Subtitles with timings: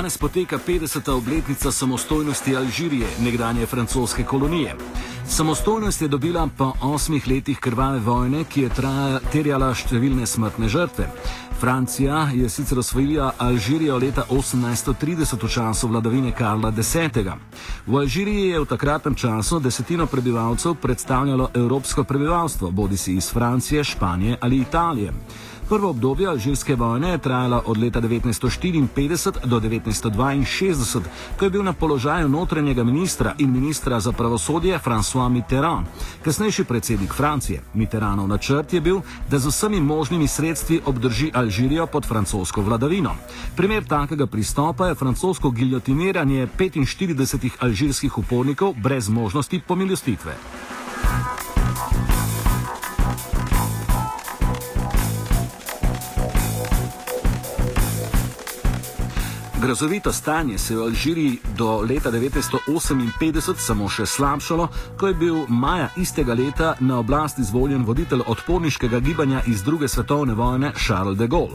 [0.00, 1.10] Danes poteka 50.
[1.10, 4.76] obletnica samostojnosti Alžirije, nekdanje francoske kolonije.
[5.28, 11.10] Samostojnost je dobila po osmih letih krvave vojne, ki je trajala, terjala številne smrtne žrtve.
[11.60, 16.96] Francija je sicer osvojila Alžirijo leta 1830 v času vladavine Karla X.
[17.86, 23.84] V Alžiriji je v takratnem času desetino prebivalcev predstavljalo evropsko prebivalstvo, bodi si iz Francije,
[23.84, 25.12] Španije ali Italije.
[25.70, 31.00] Prvo obdobje alžirske vojne je trajalo od leta 1954 do 1962,
[31.38, 35.86] ko je bil na položaju notranjega ministra in ministra za pravosodje François Mitterrand,
[36.24, 37.62] kasnejši predsednik Francije.
[37.74, 43.14] Mitterrandov načrt je bil, da z vsemi možnimi sredstvi obdrži Alžirijo pod francosko vladavino.
[43.56, 50.34] Primer takega pristopa je francosko giljotiniranje 45 alžirskih upornikov brez možnosti pomilostitve.
[59.70, 64.66] Grozovito stanje se je v Alžiriji do leta 1958 samo še slabšalo,
[64.98, 70.34] ko je bil maja istega leta na oblast izvoljen voditelj odporniškega gibanja iz druge svetovne
[70.34, 71.54] vojne Charles de Gaulle.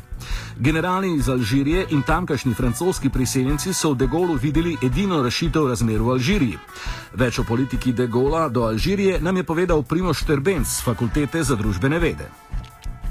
[0.55, 6.00] Generali iz Alžirije in tamkajšnji francoski priseljenci so v de Gaullu videli edino rešitev razmer
[6.00, 6.59] v Alžiriji.
[7.19, 11.59] Več o politiki de Gaulla do Alžirije nam je povedal Primoš Terbenc z Fakultete za
[11.59, 12.31] družbene vede.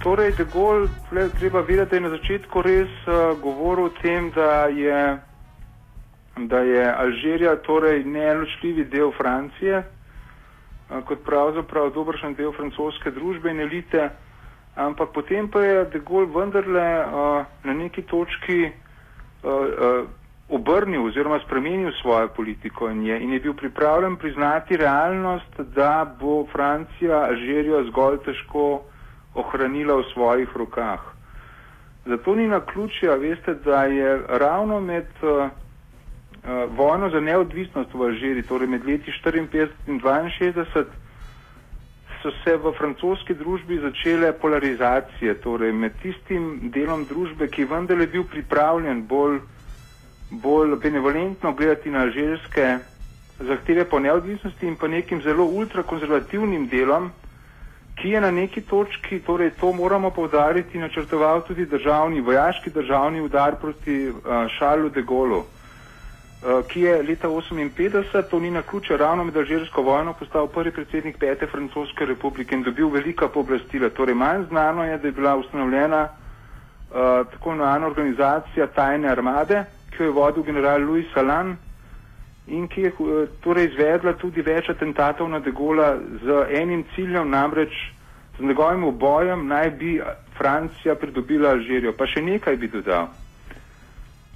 [0.05, 0.88] Torej, de Gaulle,
[1.38, 5.16] treba vedeti, da je na začetku res uh, govoril o tem, da je,
[6.36, 13.64] da je Alžirija torej neločljivi del Francije, uh, kot pravzaprav dobršen del francoske družbe in
[13.64, 14.11] elite,
[14.77, 20.05] ampak potem pa je de Gaulle vendarle uh, na neki točki uh, uh,
[20.52, 26.45] obrnil oziroma spremenil svojo politiko in je, in je bil pripravljen priznati realnost, da bo
[26.52, 28.83] Francija Alžirijo zgolj težko
[29.34, 31.00] ohranila v svojih rokah.
[32.06, 35.48] Zato ni na ključje, veste, da je ravno med uh,
[36.77, 40.84] vojno za neodvisnost v Alžiri, torej med leti 54 in 62,
[42.23, 48.06] so se v francoski družbi začele polarizacije, torej med tistim delom družbe, ki vendar je
[48.06, 49.40] bil pripravljen bolj,
[50.30, 52.78] bolj benevolentno gledati na alžirske
[53.40, 57.11] zahteve po neodvisnosti in pa nekim zelo ultrakonzervativnim delom,
[57.94, 63.56] ki je na neki točki, torej to moramo povdariti, načrtoval tudi državni, vojaški državni udar
[63.60, 64.16] proti uh,
[64.58, 65.46] Šarlu de Gaulle, uh,
[66.68, 71.18] ki je leta 1958, to ni na ključe, ravno med Alžirsko vojno postal prvi predsednik
[71.18, 73.90] pete francoske republike in dobil velika pooblastila.
[73.90, 76.96] Torej manj znano je, da je bila ustanovljena uh,
[77.30, 81.56] tako imenovana organizacija tajne armade, ki jo je vodil general Louis Salan
[82.46, 87.72] in ki je eh, torej izvedla tudi več atentatov na Degola z enim ciljem, namreč
[88.38, 90.00] z njegovim obojem naj bi
[90.36, 91.92] Francija pridobila Alžirijo.
[91.92, 93.08] Pa še nekaj bi dodal.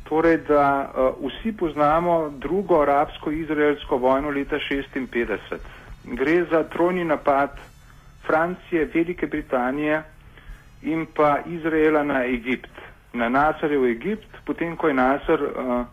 [0.09, 5.59] Torej, da uh, vsi poznamo drugo arabsko-izraelsko vojno leta 1956.
[6.05, 7.59] Gre za trojni napad
[8.27, 10.03] Francije, Velike Britanije
[10.83, 12.71] in pa Izraela na Egipt.
[13.13, 15.85] Na Nasarjev Egipt, potem ko je Nasar uh,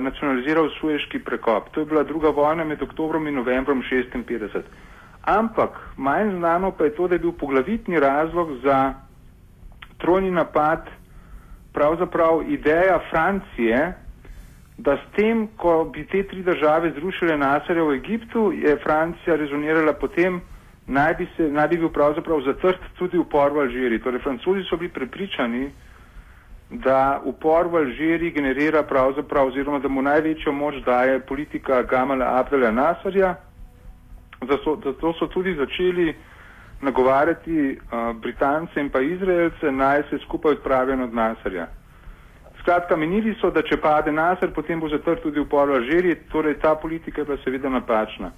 [0.00, 1.68] nacionaliziral Sueški prekop.
[1.70, 4.62] To je bila druga vojna med oktobrom in novembrom 1956.
[5.24, 8.94] Ampak manj znano pa je to, da je bil poglavitni razlog za
[9.98, 10.86] trojni napad
[11.72, 13.92] pravzaprav ideja Francije,
[14.78, 19.92] da s tem, ko bi te tri države zrušile Nasarja v Egiptu, je Francija rezonirala
[19.92, 20.40] potem,
[20.86, 24.02] naj bi, se, naj bi bil pravzaprav zatrt tudi upor v Alžiriji.
[24.02, 25.70] Torej, francozi so bili prepričani,
[26.70, 32.70] da upor v Alžiriji generira pravzaprav oziroma da mu največjo moč daje politika Gamala Abdela
[32.70, 33.34] Nasarja.
[34.48, 36.14] Zato, zato so tudi začeli
[36.80, 41.66] nagovarjati uh, Britance in pa Izraelce naj se skupaj odpravijo od Nasarja.
[42.60, 46.54] Skratka, menili so, da če pade Nasar, potem bo zatrt tudi upor v Alžiriji, torej
[46.62, 48.30] ta politika je bila seveda napačna.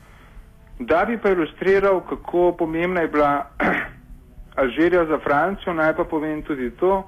[0.79, 3.47] Da bi pa ilustriral, kako pomembna je bila
[4.63, 7.05] Alžirija za Francijo, naj pa povem tudi to,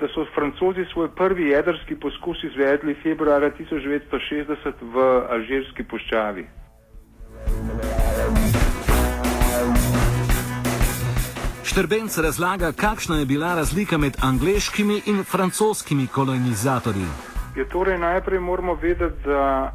[0.00, 4.96] da so francozi svoj prvi jedrski poskus izvedli februarja 1960 v
[5.30, 6.46] Alžirski puščavi.
[11.64, 17.08] Štrbenc razlaga, kakšna je bila razlika med angliškimi in francoskimi kolonizatorji.
[17.56, 19.72] Je torej najprej moramo vedeti, da,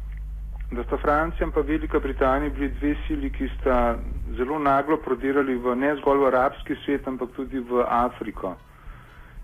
[0.76, 3.98] da sta Francija in pa Velika Britanija bili dve sili, ki sta
[4.36, 8.54] zelo naglo prodirali v ne zgolj v arabski svet, ampak tudi v Afriko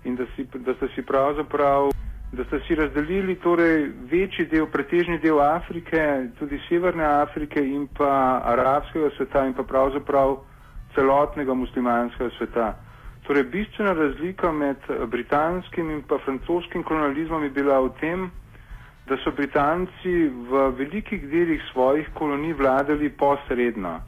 [0.05, 1.91] in da, si, da ste si pravzaprav,
[2.33, 8.41] da ste si razdelili torej večji del, pretežni del Afrike, tudi Severne Afrike in pa
[8.45, 10.39] arabskega sveta in pa pravzaprav
[10.95, 12.75] celotnega muslimanskega sveta.
[13.23, 14.77] Torej, bistvena razlika med
[15.07, 18.31] britanskim in pa francoskim kolonializmom je bila v tem,
[19.07, 24.01] da so Britanci v velikih delih svojih kolonij vladali posredno.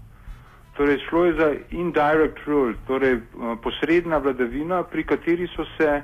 [0.77, 3.21] Torej, šlo je za indirect rule, torej
[3.63, 6.03] posredna vladavina, pri kateri so se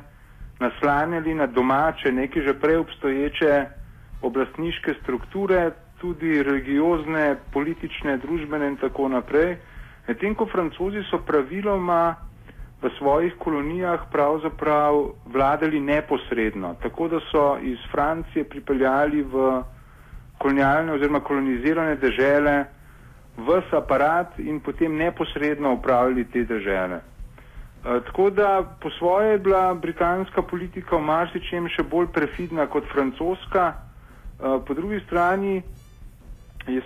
[0.61, 3.65] naslanjali na domače, neke že prej obstoječe
[4.23, 5.71] oblastniške strukture,
[6.01, 9.57] tudi religiozne, politične, družbene in tako naprej.
[10.09, 12.15] Medtem ko francozi so praviloma
[12.83, 19.63] v svojih kolonijah pravzaprav vladali neposredno, tako da so iz Francije pripeljali v
[20.39, 22.65] kolonialne oziroma kolonizirane dežele
[23.47, 27.01] vs aparat in potem neposredno upravljali te dežele.
[27.01, 32.85] E, tako da po svoje je bila britanska politika v marsičem še bolj prefidna kot
[32.93, 35.63] francoska, e, po drugi strani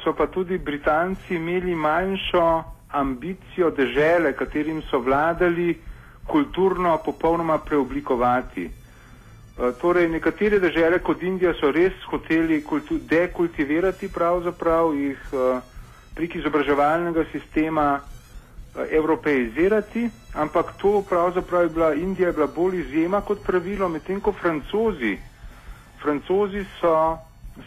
[0.04, 2.64] so pa tudi Britanci imeli manjšo
[2.94, 5.74] ambicijo dežele, katerim so vladali,
[6.26, 8.64] kulturno popolnoma preoblikovati.
[8.64, 12.62] E, torej, nekatere dežele kot Indija so res hoteli
[13.10, 15.73] dekultivirati pravzaprav jih e,
[16.14, 23.20] prek izobraževalnega sistema e, evropeizirati, ampak to pravzaprav je bila Indija je bila bolj izjema
[23.20, 25.18] kot pravilo, medtem ko francozi,
[26.02, 27.18] francozi so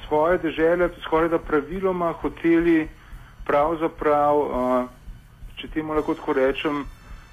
[0.07, 2.88] svoje dežele skoraj da praviloma hoteli
[3.45, 4.89] pravzaprav, uh,
[5.55, 6.83] če temu lahko tako rečem,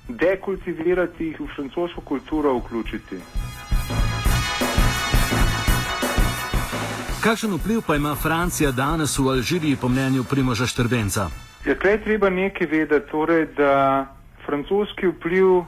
[0.08, 3.18] dekultivirati jih v francosko kulturo vključiti.
[7.24, 11.32] Kakšen vpliv pa ima Francija danes v Alžiriji po mnenju Primoža Štrbenca?
[11.64, 14.04] Ja, tukaj treba nekaj vedeti, torej, da
[14.44, 15.64] francoski vpliv uh,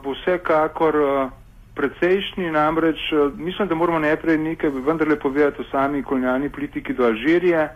[0.00, 1.28] bo vsekakor uh,
[1.76, 7.04] precejšnji, namreč uh, mislim, da moramo najprej nekaj vendarle povedati o sami kolonialni politiki do
[7.04, 7.68] Alžirije.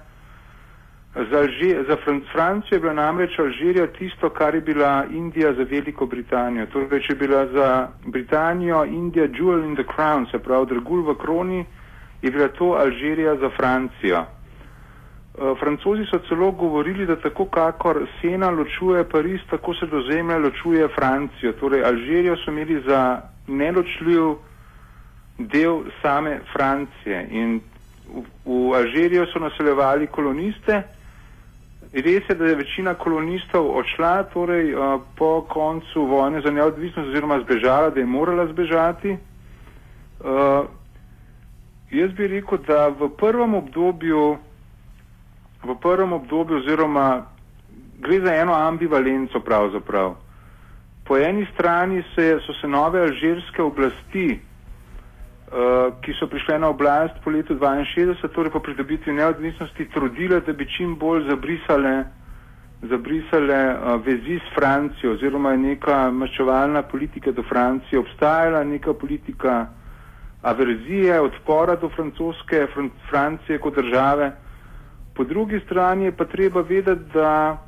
[1.30, 5.68] Za, Alži, za Fran Francijo je bila namreč Alžirija tisto, kar je bila Indija za
[5.68, 6.66] Veliko Britanijo.
[6.66, 11.20] Torej, če je bila za Britanijo Indija jewel in the crown, se pravi dragul v
[11.20, 11.66] kroni,
[12.22, 14.24] je bila to Alžirija za Francijo.
[15.38, 20.38] Uh, Francozi so celo govorili, da tako kakor Sena ločuje Pariz, tako se do zemlje
[20.38, 21.52] ločuje Francijo.
[21.52, 24.22] Torej, Alžirijo so imeli za neločljiv
[25.38, 27.60] del same Francije in
[28.08, 30.82] v, v Alžirijo so naseljevali koloniste.
[31.92, 37.40] Res je, da je večina kolonistov odšla, torej uh, po koncu vojne za neodvisnost oziroma
[37.40, 39.16] zbežala, da je morala zbežati.
[41.86, 44.36] Uh, jaz bi rekel, da v prvem obdobju,
[45.64, 47.26] v prvem obdobju oziroma
[47.98, 50.16] gre za eno ambivalenco pravzaprav.
[51.06, 57.22] Po eni strani se, so se nove alžirske oblasti, uh, ki so prišle na oblast
[57.24, 62.04] po letu 62, torej po pridobitvi neodvisnosti, trudile, da bi čim bolj zabrisale,
[62.82, 69.66] zabrisale uh, vezi s Francijo, oziroma je neka maščevalna politika do Francije obstajala, neka politika
[70.46, 74.32] averzije, odpora do francoske, fran Francije kot države.
[75.14, 77.58] Po drugi strani je pa treba vedeti, da,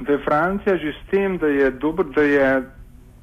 [0.00, 2.62] da je Francija že s tem, da je, dober, da je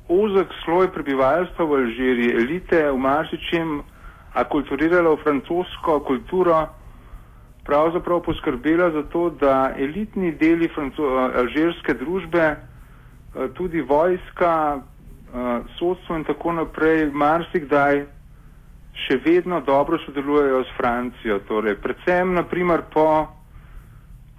[0.08, 3.82] ozek sloj prebivalstva v Alžiriji, elite v marsičem
[4.34, 6.68] akulturirala v francosko kulturo,
[7.66, 10.70] pravzaprav poskrbela za to, da elitni deli
[11.38, 12.58] alžirske družbe, eh,
[13.54, 18.19] tudi vojska, eh, sodstvo in tako naprej, marsikdaj
[19.00, 21.40] še vedno dobro sodelujejo s Francijo.
[21.42, 23.28] Torej, predvsem, naprimer, po,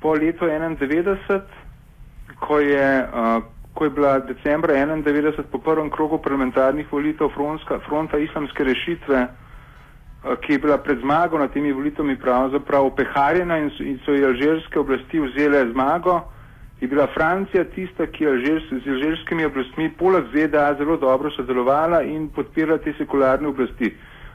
[0.01, 1.41] po letu 1991,
[2.41, 3.43] ko je uh,
[3.75, 9.29] ko je bila decembra 1991 po prvem krogu parlamentarnih volitev fronska, fronta islamske rešitve, eh,
[10.37, 14.27] ki je bila pred zmago nad temi volitvami pravzaprav opeharjena in so, in so je
[14.27, 16.21] alžirske oblasti vzele zmago,
[16.81, 22.03] je bila Francija tista, ki je alžirs, z alžirskimi oblastmi poleg ZDA zelo dobro sodelovala
[22.03, 23.95] in podpirala te sekularne oblasti.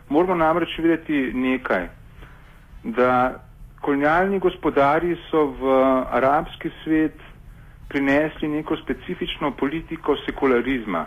[0.10, 1.88] Moramo namreč videti nekaj,
[2.84, 3.40] da
[3.82, 5.72] kolonialni gospodari so v
[6.12, 7.18] arabski svet
[7.90, 11.06] prinesli neko specifično politiko sekularizma.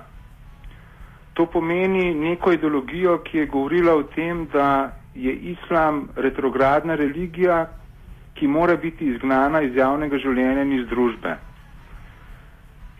[1.34, 7.66] To pomeni neko ideologijo, ki je govorila o tem, da je islam retrogradna religija,
[8.34, 11.36] ki mora biti izgnana iz javnega življenja in iz družbe.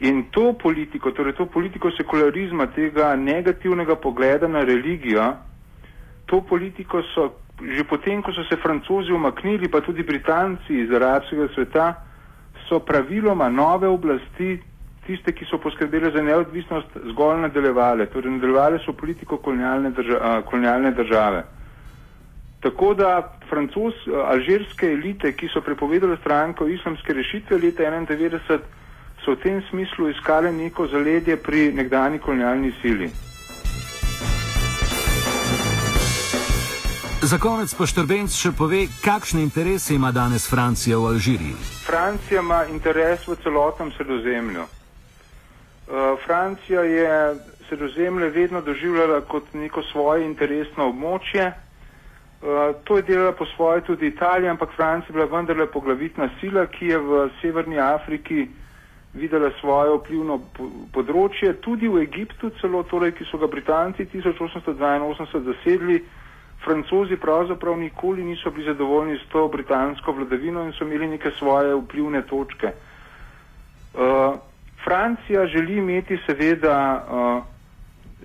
[0.01, 5.33] In to politiko, torej to politiko sekularizma, tega negativnega pogleda na religijo,
[6.29, 11.49] to politiko so že potem, ko so se francozi umaknili, pa tudi britanci iz arabskega
[11.55, 11.87] sveta,
[12.69, 14.63] so praviloma nove oblasti,
[15.07, 18.07] tiste, ki so poskrbele za neodvisnost, zgolj nadaljevale.
[18.13, 21.45] Torej, nadaljevale so politiko kolonialne, drža kolonialne države.
[22.61, 23.11] Tako da
[23.51, 28.59] francos, alžirske elite, ki so prepovedale stranko islamske rešitve leta 1991, so
[29.25, 33.11] so v tem smislu iskale neko zaledje pri nekdani kolonialni sili.
[37.29, 41.57] Za konec pa Štrbenc še pove, kakšne interese ima danes Francija v Alžiriji.
[41.85, 44.63] Francija ima interes v celotnem sredozemlju.
[44.65, 47.11] Uh, Francija je
[47.69, 51.51] sredozemlje vedno doživljala kot neko svoje interesno območje.
[51.53, 56.65] Uh, to je delala po svoje tudi Italija, ampak Francija je bila vendarle poglavitna sila,
[56.65, 58.47] ki je v Severni Afriki
[59.13, 60.39] videla svoje vplivno
[60.97, 66.01] področje, tudi v Egiptu celo, torej, ki so ga Britanci 1882 zasedli.
[66.61, 71.75] Francozi pravzaprav nikoli niso bili zadovoljni s to britansko vladavino in so imeli neke svoje
[71.77, 72.73] vplivne točke.
[73.95, 74.35] Uh,
[74.85, 76.75] Francija želi imeti seveda,
[77.05, 77.43] uh,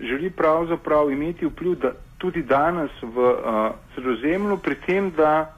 [0.02, 3.36] želi pravzaprav imeti vpliv da, tudi danes v uh,
[3.94, 5.54] sredozemlju, pri tem, da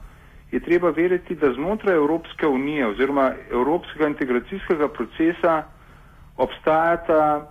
[0.52, 5.62] je treba veriti, da znotraj Evropske unije oziroma Evropskega integracijskega procesa
[6.36, 7.50] obstajata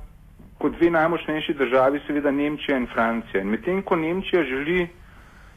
[0.58, 3.41] kot dve najmočnejši državi, seveda Nemčija in Francija.
[3.41, 4.88] In medtem ko Nemčija želi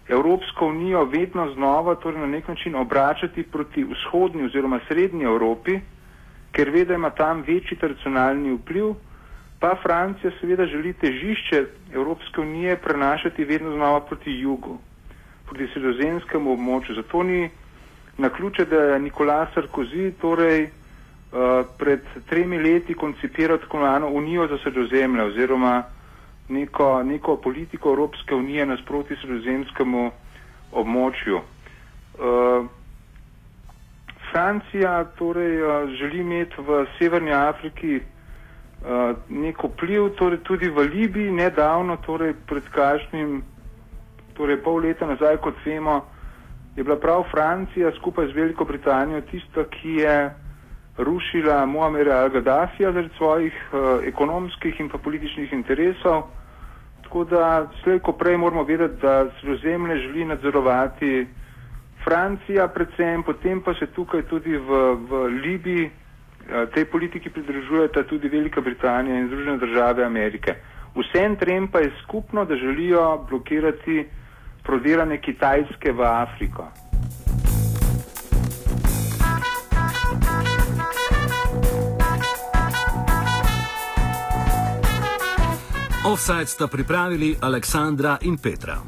[0.08, 5.80] Evropsko unijo vedno znova torej na nek način obračati proti vzhodni oziroma srednji Evropi,
[6.52, 8.94] ker ve, da ima tam večji tradicionalni vpliv,
[9.60, 14.78] pa Francija seveda želi težišče Evropske unije prenašati vedno znova proti jugu,
[15.46, 16.94] proti sredozemskemu območju.
[16.94, 17.50] Zato ni
[18.18, 20.70] na ključe, da je Nikolaj Sarkozy torej uh,
[21.78, 25.82] pred tremi leti koncipiral tako imenovano Unijo za sredozemlje oziroma
[26.48, 30.10] neko, neko politiko Evropske unije nasproti sredozemskemu
[30.72, 31.40] območju.
[32.14, 32.66] Uh,
[34.30, 38.86] Francija torej uh, želi imeti v Severni Afriki uh,
[39.28, 43.42] neko vpliv, torej tudi v Libiji, nedavno, torej pred kažnim,
[44.34, 46.00] torej pol leta nazaj, kot vemo,
[46.76, 50.18] je bila prav Francija skupaj z Veliko Britanijo tista, ki je
[50.98, 56.22] rušila Muamera al-Gaddafija zaradi svojih uh, ekonomskih in pa političnih interesov.
[57.08, 61.26] Tako da vse, ko prej moramo vedeti, da sredozemlje želi nadzorovati
[62.04, 68.28] Francija, predvsem, potem pa se tukaj tudi v, v Libiji eh, tej politiki pridružujeta tudi
[68.28, 70.54] Velika Britanija in Združene države Amerike.
[70.94, 74.04] Vsem trem pa je skupno, da želijo blokirati
[74.62, 76.68] prodiranje Kitajske v Afriko.
[86.08, 88.82] Offside sta pripravili Aleksandra in Petra.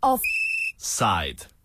[0.00, 1.53] Offside.